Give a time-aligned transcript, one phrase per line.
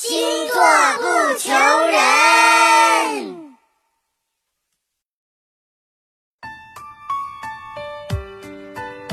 [0.00, 0.16] 星
[0.46, 0.54] 座
[0.98, 1.50] 不求
[1.90, 1.98] 人。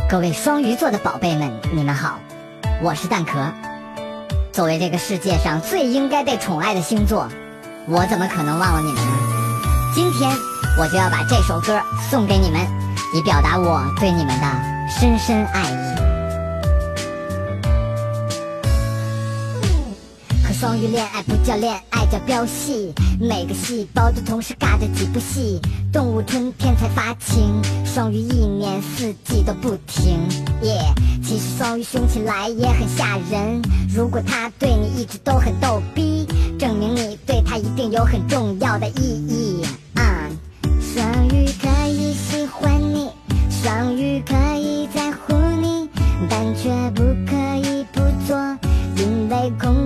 [0.08, 2.20] 各位双鱼座的宝贝们，你们好，
[2.84, 3.52] 我是蛋壳。
[4.52, 7.28] 作为这个世界上最应该被宠爱的星座，
[7.88, 9.12] 我怎么可能忘了你们呢？
[9.96, 10.30] 今天
[10.78, 11.82] 我就要把这首歌
[12.12, 12.62] 送给你们，
[13.16, 14.46] 以表达我对你们的
[14.88, 16.05] 深深爱意。
[20.58, 22.94] 双鱼恋爱不叫恋爱，叫飙戏。
[23.20, 25.60] 每个细胞都同时尬着几部戏。
[25.92, 30.18] 动物春天才发情，双鱼一年四季都不停。
[30.62, 30.80] 耶，
[31.22, 33.62] 其实双鱼凶起来也很吓人。
[33.94, 36.26] 如果他对你一直都很逗逼，
[36.58, 39.62] 证明你对他一定有很重要的意义。
[39.96, 40.30] 啊，
[40.80, 43.10] 双鱼可以喜欢你，
[43.50, 45.90] 双鱼可以在乎你，
[46.30, 48.38] 但却不可以不做，
[48.98, 49.85] 因为控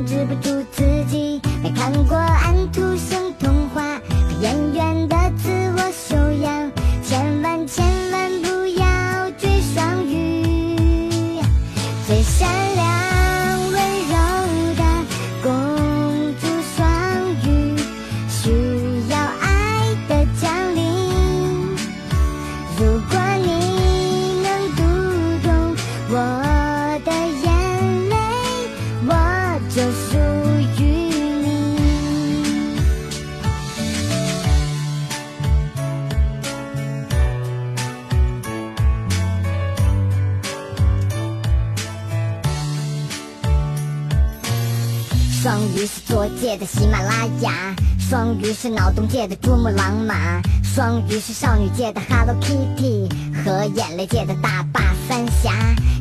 [45.41, 53.09] 双鱼是作界的喜马拉雅，双鱼是脑洞界的珠穆朗玛，双鱼是少女界的 Hello Kitty
[53.41, 55.53] 和眼泪界的大坝三峡。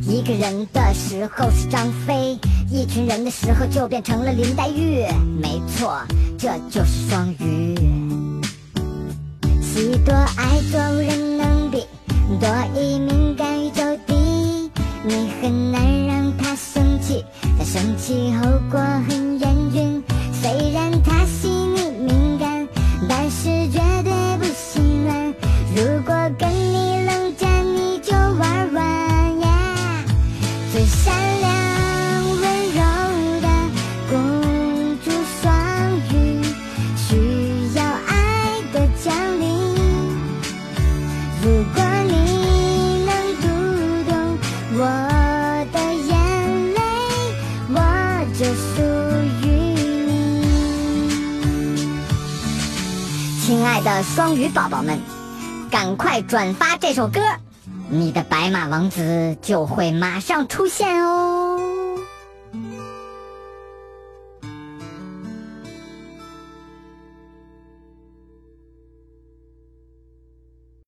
[0.03, 2.37] 一个人的时候是张飞，
[2.69, 5.07] 一群人的时候就变成了林黛玉。
[5.41, 6.03] 没错，
[6.37, 7.77] 这就是双鱼。
[9.63, 11.87] 喜多爱做无人能比，
[12.41, 14.69] 多疑敏感宇宙第一，
[15.05, 15.81] 你很难，
[17.79, 20.03] 生气后果很严峻。
[20.33, 22.67] 虽然他心里敏感，
[23.09, 25.33] 但是绝对不心软。
[25.77, 30.05] 如果跟你冷战，你就玩完呀。
[30.73, 31.15] 最善
[48.39, 48.83] 就属
[49.43, 49.49] 于
[50.07, 50.47] 你。
[53.45, 55.01] 亲爱的双鱼宝宝们，
[55.69, 57.21] 赶快转发这首歌，
[57.89, 61.48] 你的白马王子就会马上出现哦。